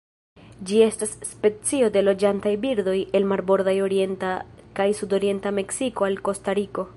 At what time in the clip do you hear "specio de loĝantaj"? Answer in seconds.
1.31-2.53